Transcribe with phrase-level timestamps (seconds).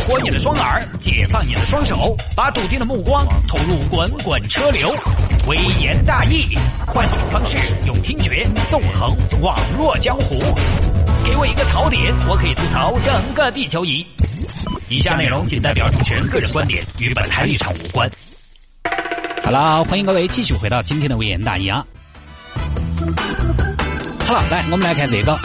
[0.00, 4.94] 活你的双耳，解放你的双手，把笃定的目光投入滚滚车流。
[5.48, 6.56] 微言大义，
[6.86, 7.56] 换种方式
[7.86, 10.38] 用听觉纵横网络江湖。
[11.24, 14.06] 给我一个槽点，我可以吐槽整个地球仪。
[14.88, 18.08] 以下内容仅代表主持人个人观点，与本台立场无关。
[19.42, 21.84] 好了，欢迎各位继续回到今天的微言大义啊。
[24.24, 25.38] 好了，来，我们来看这个。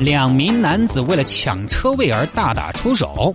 [0.00, 3.34] 两名男子为了抢车位而大打出手，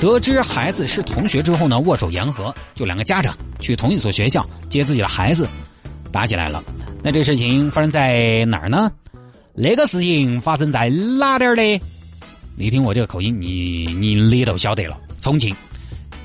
[0.00, 2.54] 得知孩子是同学之后呢，握手言和。
[2.74, 5.46] 就两个家长去同一所学校接自己的孩子，
[6.10, 6.64] 打起来了。
[7.02, 8.90] 那这事情发生在哪儿呢？
[9.54, 11.62] 那个事情发生在哪点儿呢？
[12.56, 14.98] 你听我这个口音，你你里头晓得了。
[15.20, 15.54] 重庆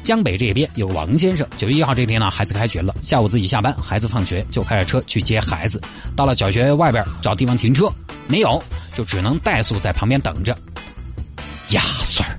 [0.03, 5.81] 江北这边有王先生，九月一号这天呢，孩子开学了，下午自己下班，孩子放学就开着车去接孩子，
[6.15, 7.91] 到了小学外边找地方停车，
[8.27, 8.63] 没有。
[8.95, 10.57] 就只能怠速在旁边等着，
[11.71, 12.37] 呀孙儿，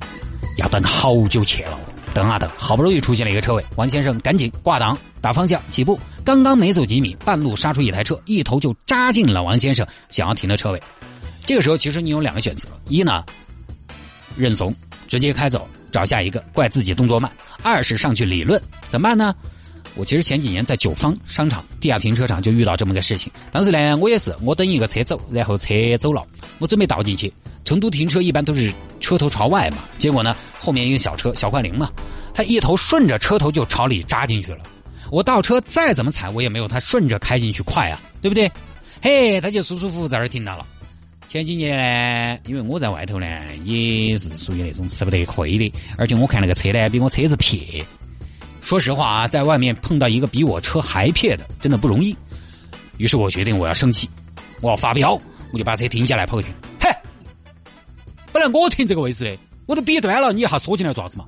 [0.56, 1.78] 要等好久去了。
[2.14, 6.00] 等啊等，好不容易出现了一个车位，王先生赶紧挂档打方向起步。
[6.24, 10.82] 刚刚没走几米，半路杀出一台车，一头就扎进了王先生想要停的车位。
[11.40, 13.22] 这个时候，其实你有两个选择：一呢，
[14.34, 14.74] 认怂，
[15.06, 17.30] 直接开走，找下一个，怪自己动作慢；
[17.62, 19.34] 二是上去理论，怎么办呢？
[19.94, 23.30] 我其实前几年在九方商场地下停车场就遇到这么个事情。
[23.52, 26.26] 当时呢，我也是，我等一个车走，然后车走了，
[26.58, 27.30] 我准备倒进去。
[27.66, 31.90] 成都停车一般都是车头朝外嘛，结果呢，后面一个小车小快灵嘛，
[32.32, 34.58] 他一头顺着车头就朝里扎进去了。
[35.10, 38.50] 我倒车再怎么踩，我也没有他顺着开进去快啊，对不对？
[39.02, 40.64] 嘿，他就舒舒服服在这停到了。
[41.26, 43.26] 前几年呢，因为我在外头呢，
[43.64, 47.84] 也是属于那种吃不得亏的，而且我看那个车呢，比我车子撇。
[48.60, 52.16] 说实话啊，在外面碰到一个比我车还撇的，真的不容易。
[52.98, 54.08] 于是我决定我要生气，
[54.60, 55.20] 我要发飙，
[55.52, 56.48] 我就把车停下来跑去。
[58.48, 61.24] 我停这个位置的，我都比断了，你还缩进来做啥子嘛？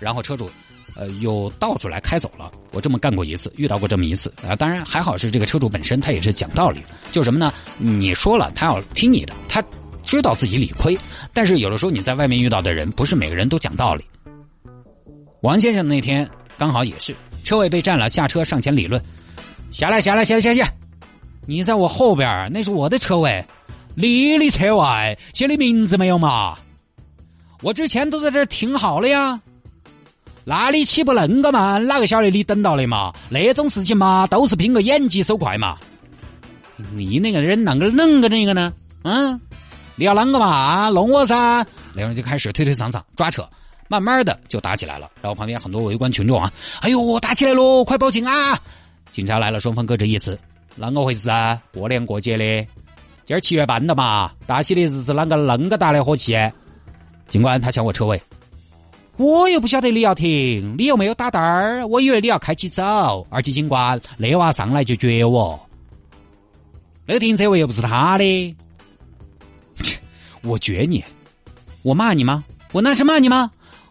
[0.00, 0.50] 然后车主，
[0.94, 2.50] 呃，又倒出来开走了。
[2.72, 4.54] 我这么干过一次，遇到过这么一次啊。
[4.56, 7.52] 当然还好是这个车主本身他也是讲道理，就什么呢？
[7.78, 9.62] 你说了他要听你的，他
[10.04, 10.96] 知道自己理亏。
[11.32, 14.04] 但是有的时候你在外面遇到的人，不是每个人都讲道理。
[15.40, 16.28] 王先生那天。
[16.56, 17.12] 刚好也是
[17.42, 19.02] 车位被占了，下车上前理论，
[19.72, 20.72] 下来下来下来下下，
[21.46, 23.44] 你在我后边，那是我的车位，
[23.94, 26.56] 你的车外写你名字没有嘛？
[27.62, 29.40] 我之前都在这儿停好了呀，
[30.44, 31.86] 那你岂不恁个慢？
[31.86, 33.12] 哪个晓得你等到的嘛？
[33.30, 35.78] 那种事情嘛，都是拼个眼疾手快嘛。
[36.92, 38.72] 你那个人啷个恁个那个呢？
[39.04, 39.40] 嗯，
[39.96, 40.88] 你要啷个嘛？
[40.88, 41.64] 弄我噻！
[41.94, 43.48] 两人就开始推推搡搡抓扯。
[43.86, 46.50] 慢慢的就打起来了，然后旁边很多围观群众啊，
[46.80, 48.58] 哎呦，打起来喽，快报警啊！
[49.12, 50.38] 警察来了，双方各执一词，
[50.80, 51.60] 啷个回事啊？
[51.72, 52.66] 过年过节的，
[53.24, 56.36] 今儿七月半的嘛，大喜的日子，啷个啷个大的火气？
[57.26, 58.20] 警官他抢我车位，
[59.16, 63.26] 我又不晓得你要停，你又没有打灯儿，我以为你要开起走。
[63.30, 65.58] 而且警官，那娃上来就撅我，
[67.06, 68.56] 那个停车位又不是他的，
[70.44, 71.02] 我撅你，
[71.80, 72.44] 我骂你吗？
[72.72, 73.50] 我那是骂你吗？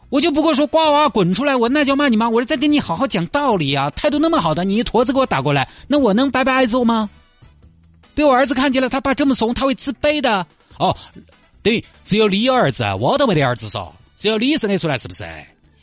[0.10, 2.30] 我就不会说瓜娃滚出来，我那叫骂你吗？
[2.30, 3.90] 我是在跟你好好讲道理啊！
[3.96, 7.10] 态度那么好的，你一坨子给我打过来，那我能白白挨揍吗？
[8.16, 10.46] 被我儿子看见了，他爸这么怂，他会自卑的。
[10.78, 10.96] 哦，
[11.62, 15.26] 等于只有你有儿子，我都没得儿子嗦，只有你生得出来是不是？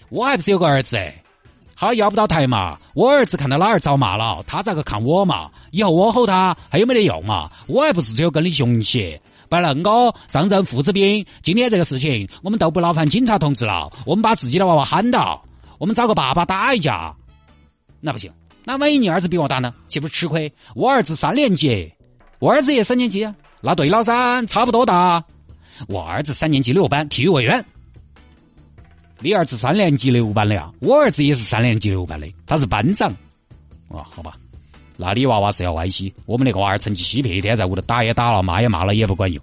[0.09, 0.97] 我还不是有个儿子？
[1.77, 2.79] 他要不到台嘛？
[2.95, 5.51] 我儿子看到老儿遭骂了，他咋个看我嘛？
[5.71, 7.51] 以后我吼他还有没得用嘛？
[7.67, 9.19] 我还不是只有跟你雄起？
[9.49, 15.43] 不然个上阵父子兵，今天这个事情我们都不劳烦警察同志了，我们把自己的娃娃喊到，
[15.79, 17.15] 我们找个爸爸打一架，
[18.01, 18.31] 那不行。
[18.63, 19.73] 那万一你儿子比我大呢？
[19.89, 20.53] 岂不是吃亏？
[20.75, 21.91] 我儿子三年级，
[22.41, 23.33] 我儿子也三年级啊。
[23.61, 25.23] 那对了噻，差不多大。
[25.87, 27.65] 我儿子三年级六班，体育委员。
[29.21, 30.69] 你儿子三年级六班的呀？
[30.81, 33.13] 我儿子也是三年级六班的，他是班长。
[33.89, 34.35] 哦，好吧。
[34.97, 39.43] 那你娃娃是要歪西，我们那个娃儿成绩稀撇，一天在屋头打也打了，骂也骂了，也不管用。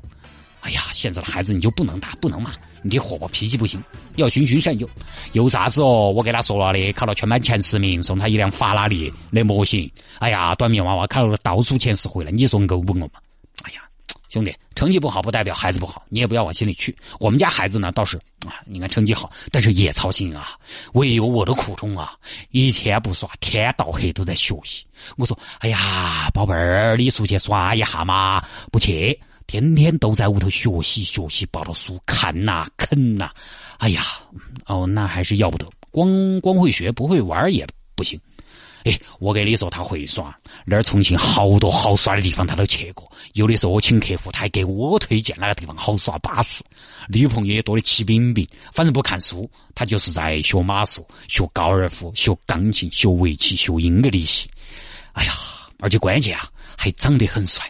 [0.62, 3.82] 哎呀，现在的孩子你就不能打，不能骂，你得火，脾气不行，
[4.16, 4.90] 要循循善诱。
[5.34, 6.12] 有啥子哦？
[6.12, 9.92] 我给他说了的，考了全班前十名，送他一辆法拉利的模型。
[10.20, 13.20] 哎呀，短命娃娃考了倒数前十回来，你说够不够嘛？
[13.64, 13.82] 哎呀。
[14.30, 16.94] 兄弟，成绩不好不代表孩子不好，你也不要往心里去。
[17.18, 20.50] 我们家孩子呢，倒是啊，你看成绩好，但是也操心啊，
[20.92, 22.14] 我也有我的苦衷啊，
[22.52, 24.86] 一天不耍，天到黑都在学习。
[25.16, 28.44] 我说，哎呀，宝贝儿，你出去耍一下嘛？
[28.70, 29.18] 不去，
[29.48, 33.32] 天天都在屋头学习学习，抱着书看呐啃呐。
[33.78, 34.04] 哎呀，
[34.66, 37.66] 哦，那还是要不得，光光会学不会玩也
[37.96, 38.20] 不行。
[38.84, 40.38] 哎，我跟你说，他会耍。
[40.66, 43.10] 那儿重庆好多好耍的地方，他都去过。
[43.34, 46.64] 有的时候我请客户，他还给我推荐哪个地方好耍巴适。
[47.10, 54.50] 女朋友也多的起饼饼，反正不看书，他就是在学马术、学高尔夫、学钢琴、学围棋、学英格里系。
[55.14, 55.34] 哎呀，
[55.80, 57.64] 而且关键啊，还长得很帅。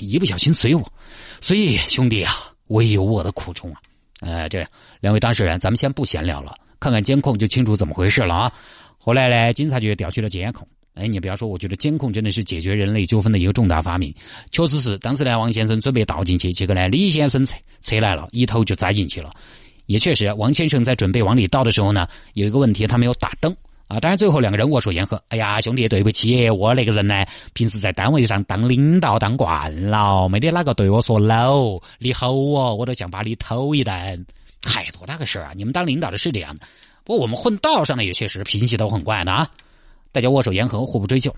[0.00, 0.92] 一不小心随我，
[1.40, 2.32] 所以兄弟啊，
[2.66, 3.80] 我也有我的苦衷啊。
[4.20, 4.68] 呃，这样
[5.00, 8.52] 两位当事人，咱们先不闲聊了，看看监控就清楚怎么回事了啊。
[8.98, 10.66] 后来呢，警察局调取了监控。
[10.94, 14.14] 哎，你不要说，我觉得监控真的是解决人类纠纷的一个重大发明。
[14.52, 19.32] 确实是，当时呢，王先生准备倒进去，结果呢，李先生车车来了，一头就栽进去了。
[19.86, 23.54] 也确实，王先生在准备往里倒的时候呢，有一个问题，他没有打灯
[23.86, 24.00] 啊。
[24.00, 25.22] 当然，最后两个人握手言和。
[25.28, 34.26] 哎呀，兄弟，对不起，我那个人呢，平时在单位上当领导当惯了，没得哪个对我说 no，你吼我，我都想把你偷一顿。
[34.62, 35.52] 太多大个事儿啊！
[35.54, 36.66] 你们当领导的是这样的。
[37.04, 39.46] 不过我们混道上的也确实脾气都很怪的啊，
[40.10, 41.30] 大家握手言和，互不追究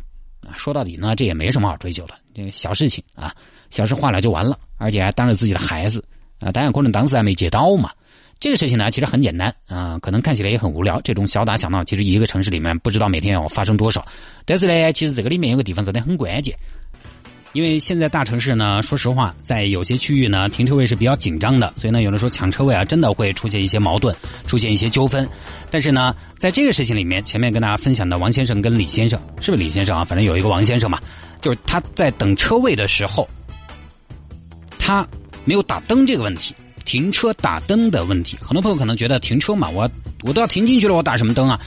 [0.43, 0.55] 啊。
[0.57, 3.35] 说到底呢，这也没什么好追究的，这个小事情啊，
[3.69, 6.05] 小事化了就完了，而且还当着自己的孩子
[6.39, 6.53] 啊。
[6.53, 7.91] 当然可能当时还没接到嘛。
[8.39, 11.01] 这个事情呢，其实很简单啊，可能看起来也很无聊。
[11.01, 14.05] 这种小打小闹，其实一个城市里面不知道每天要发生多少。
[14.45, 16.55] 但是呢，其实这个里面有个地方真的很关键。
[17.53, 24.15] 因为现在大城市呢，说实话，在有些区域呢，停车位是比较紧张的，所以呢，有的时候抢车位啊，真的会出现一些矛盾，
[24.47, 25.27] 出现一些纠纷。
[25.71, 30.05] 但是呢，在这个事情里面，前面跟大家分享的王先生跟李先生，是不是李先生啊？
[30.05, 31.01] 反正有一个王先生嘛，
[31.41, 33.27] 就是他在等车位的时候，
[34.79, 35.09] 他
[35.47, 36.55] 没有打灯这个问题，
[36.87, 38.39] 停车打灯的问题。
[38.41, 39.91] 很多朋友可能觉得停车嘛，我
[40.23, 41.61] 我都要停进去了，我打什么灯啊？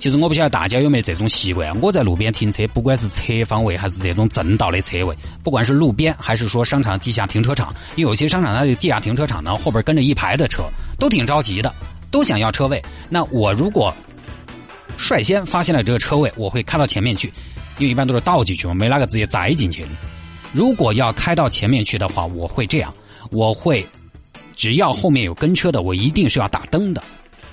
[0.00, 1.80] 其实我不晓得大家有没有这种习惯。
[1.80, 10.64] 我在路边停车，不管是侧方位还是这种正道的车位，不管是路边还是说商场地下停车场，因为有些商场它的地下停车场呢，后边跟着一排的车，
[10.98, 11.72] 都挺着急的，
[12.10, 12.82] 都想要车位。
[13.08, 13.94] 那我如果
[14.96, 17.28] 率先发现了这个车位，我会开到前面去，
[17.78, 19.86] 因为一般都是倒进去嘛，没哪个直接栽进去。
[20.52, 22.92] 如果要开到前面去的话，我会这样，
[23.30, 23.86] 我会
[24.56, 27.02] 只要后面有跟车的，我一定是要打灯的。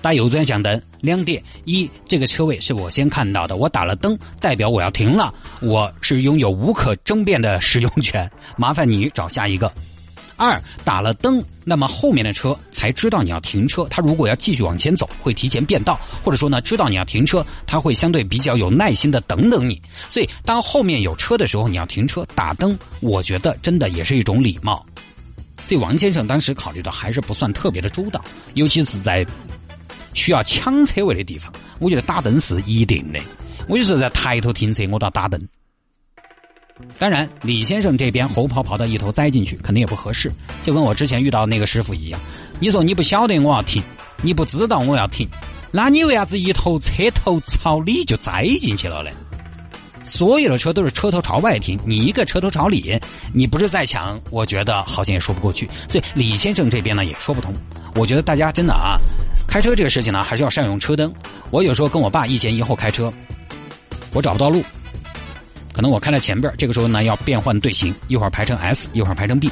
[0.01, 8.29] 打右转向灯两点：一，这个车位是我先看到的，我打了灯，代表我要停了，我是拥有无可争辩的使用权。
[8.57, 9.71] 麻烦你找下一个。
[10.37, 19.79] 二，打了灯，那么后面的车才知道你要停车，他如果要继续往前走，会提前变道，或者说呢，知道你要停车，他会相对比较有耐心的等等你。
[20.09, 24.83] 所以，当后面有车的时候，你要停车打灯，我觉得真的也是一种礼貌。
[25.71, 28.21] 所以，王先生当时考虑的还是不算特别的周到，
[28.55, 29.25] 尤其是在。
[30.13, 33.19] 需要抢车位的地方，我觉得打灯是一定的。
[33.69, 35.41] 我就是在抬头停车，我都要打灯。
[36.99, 40.29] 当然，李先生这边后跑跑到一头栽进去，肯定也不合适。
[40.61, 42.19] 就跟我之前遇到那个师傅一样，
[42.59, 43.81] 你说你不晓得我要停，
[44.21, 45.25] 你不知道我要停，
[45.71, 49.11] 那你为啥子一头车头朝里就栽进去了呢？
[50.03, 52.99] 所有的车都是车头朝外停，你一个车头朝里，
[53.33, 54.19] 你不是在抢？
[54.29, 55.69] 我觉得好像也说不过去。
[55.87, 57.53] 所以李先生这边呢也说不通。
[57.95, 58.97] 我觉得大家真的啊。
[59.47, 61.13] 开车这个事情呢，还是要善用车灯。
[61.49, 63.11] 我有时候跟我爸一前一后开车，
[64.13, 64.63] 我找不到路，
[65.73, 69.51] 可能我开在前边，这个时候呢要变换队形，一会儿排成 S，一会儿排成 B，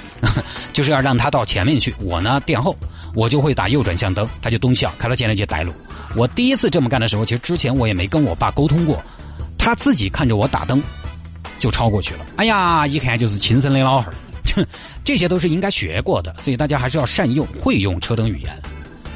[0.72, 2.76] 就是要让他到前面去，我呢垫后，
[3.14, 5.74] 我就会打右转向灯，他就东向开到前面去带路。
[6.16, 9.04] 我第一次这么干的时候，其实之前我也没跟我爸沟通过，
[9.60, 10.82] 他自己看着我打灯
[11.60, 12.26] 就超过去了。
[12.38, 14.12] 哎呀，一看就是亲生的老汉
[14.56, 14.66] 儿，
[15.06, 18.52] 这些都是应该学过的，所以大家还是要善用，会用车灯语言。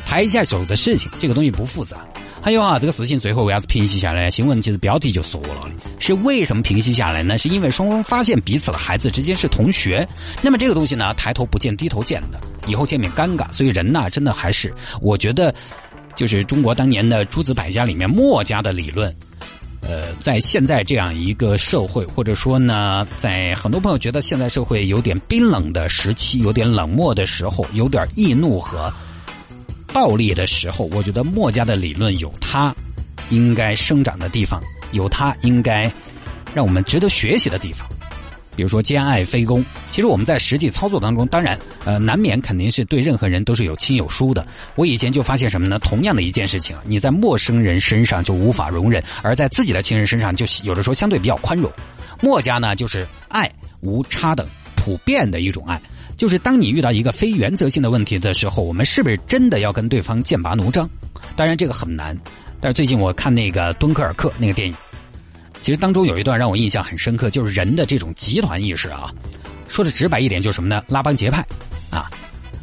[0.05, 1.97] 拍一下手的事情，这个东西不复杂。
[2.39, 4.29] 还有啊，这个事情最后为啥子平息下来？
[4.29, 5.61] 新闻其实标题就说了，
[5.97, 7.37] 是为什么平息下来呢？
[7.37, 10.05] 是因为双方发现彼此的孩子之间是同学。
[10.41, 13.49] 那么这个东西呢，抬头不见低头见的，以后见面尴尬。
[13.53, 15.55] 所以人呐，真的还是我觉得，
[16.17, 19.15] 就是中国当年的诸子百家里面墨家的理论。
[19.87, 28.91] 呃，在现在这样一个社会，或者说呢，在很多朋友觉得现在社会有点冰冷的时期，有点冷漠的时候，有点易怒和。
[29.93, 32.73] 暴力的时候，我觉得墨家的理论有它
[33.29, 34.59] 应该生长的地方，
[34.91, 35.91] 有它应该
[36.53, 37.87] 让我们值得学习的地方。
[38.55, 44.45] 比如说兼爱非攻，其实我们在实际操作当中，当然呃难免肯定是对任何人都是有亲有疏的。
[44.75, 45.79] 我以前就发现什么呢？
[45.79, 51.71] 同样的一件事情，你在陌生人身上就无法容忍，而在自己的亲人身上就有的时候相对比较宽容。
[52.21, 55.81] 墨家呢就是爱无差等普遍的一种爱。
[56.15, 60.87] 就是当你遇到一个非原则性的问题的时候，我们是不是真的要跟对方剑拔弩张？
[61.35, 62.15] 当然这个很难。
[62.61, 64.75] 但是最近我看那个《敦刻尔克》那个电影，
[65.63, 69.09] 其实当中有一段让我印象很深刻，就是人的这种集团意识啊。
[69.69, 70.83] 说的直白一点，就是什么呢？
[70.89, 71.41] 拉帮结派
[71.89, 72.11] 啊。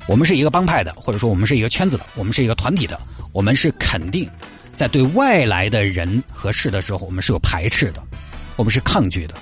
[0.06, 3.00] 我们是一个帮派的，或者说我们是一个圈子的，我们是一个团体的，
[3.32, 4.28] 我们是肯定
[4.74, 8.02] 在对外来的人和事的时候，我们是有排斥的。
[8.56, 9.34] 我们是抗拒的。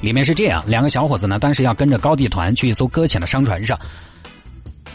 [0.00, 3.78] 里面是这样，两个小伙子呢，当时要跟着高地团去一艘搁浅的商船上。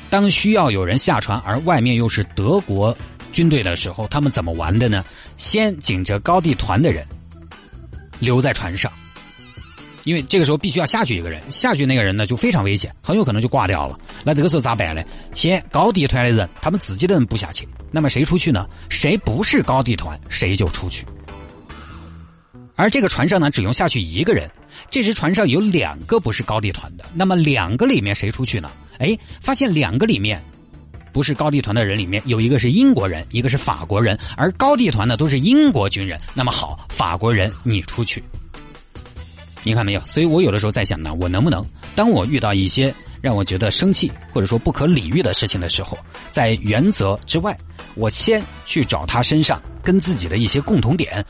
[0.09, 2.97] 当需要有人下船，而外面又是德国
[3.31, 5.05] 军队的时候，他们怎么玩的呢？
[5.37, 7.05] 先紧着高地团的人
[8.21, 8.89] 留在船上。
[10.03, 13.99] 因为这个时候必须要下去一个人，下去那个人呢就非常危险，很有可能就挂掉了。
[14.23, 15.03] 那这个时候咋办呢？
[15.35, 18.65] 先高地团的人，他们自己的人不下去，那么谁出去呢？
[18.89, 21.05] 谁不是高地团，谁就出去。
[22.75, 24.49] 而这个船上呢，只用下去一个人。
[24.89, 28.71] 这只船上有两个不是高地团的，那么两个里面谁出去呢？
[28.97, 30.43] 哎，发现两个里面
[31.11, 36.19] 不是高地团的人里面有一个是英国人，一个是法国人，而高地团的都是英国军人。
[36.33, 38.23] 那么好，法国人你出去。
[39.63, 40.01] 你看没有？
[40.07, 41.63] 所以我有的时候在想呢，我能不能
[41.95, 45.95] 当我遇到一些让我觉得生气或者说不可理喻的事情的时候，
[46.31, 47.55] 在原则之外，
[47.93, 51.23] 我先去找他身上跟自己的一些共同点，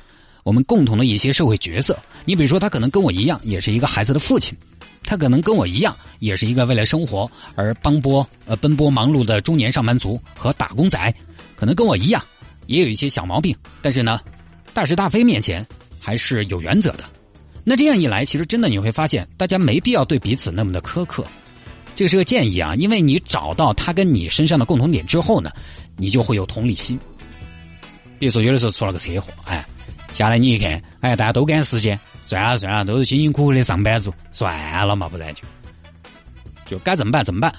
[0.44, 1.98] 我们共同的一些社会角色。
[2.26, 4.56] 你比如说，他可能跟我一样，也是一个孩子的父亲；
[5.04, 11.14] 他可能跟我一样，也是一个为了生活而奔波呃奔波忙碌的中年上班族和打工仔，
[11.56, 12.24] 可能跟我一样，
[12.68, 13.56] 也有一些小毛病。
[13.82, 14.20] 但是呢，
[14.74, 15.66] 大是大非面前
[16.00, 17.04] 还是有原则的。
[17.64, 21.24] 那这样一来，其实真的你会发现，大家没必要对彼此那么的苛刻。
[21.96, 25.52] 这是个建议啊，因为你找到他跟你身上的共同点之后呢，
[25.98, 27.00] 你就会有同理心。
[28.18, 29.64] 比如说，有的时候出了个车祸，哎，
[30.14, 35.44] 下来你一看，哎，大家都赶时间，算了算了，都是辛辛苦苦的上班族，算了嘛，不然就
[36.66, 37.54] 就该怎么办怎么办。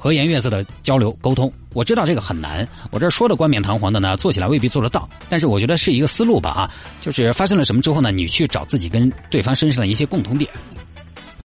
[0.00, 2.66] 和颜悦色的交流沟通，我知道这个很难。
[2.92, 5.08] 我这说的冠冕堂皇的呢，做起来未必做得到。
[5.28, 10.48] 但是我觉得是一个思路吧，啊，就是发生了什么之后呢，你去找自己跟对方身上的一些共同点。